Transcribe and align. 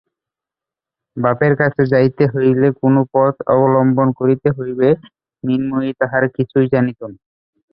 বাপের 1.17 1.53
কাছে 1.61 1.81
যাইতে 1.93 2.23
হইলে 2.33 2.67
কোন 2.79 2.95
পথ 3.13 3.35
অবলম্বন 3.53 4.07
করিতে 4.19 4.47
হইবে 4.57 4.89
মৃন্ময়ী 5.43 5.91
তাহার 5.99 6.23
কিছুই 6.35 6.67
জানিত 6.73 6.99
না। 7.03 7.17